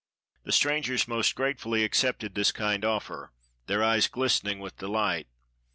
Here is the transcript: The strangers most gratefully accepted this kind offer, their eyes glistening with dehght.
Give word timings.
The 0.45 0.51
strangers 0.51 1.07
most 1.07 1.35
gratefully 1.35 1.83
accepted 1.83 2.33
this 2.33 2.51
kind 2.51 2.83
offer, 2.83 3.31
their 3.67 3.83
eyes 3.83 4.07
glistening 4.07 4.57
with 4.57 4.77
dehght. 4.77 5.25